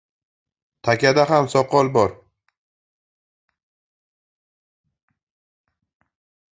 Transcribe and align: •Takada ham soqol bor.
•Takada 0.85 1.23
ham 1.31 1.45
soqol 1.53 1.87
bor. 1.95 2.11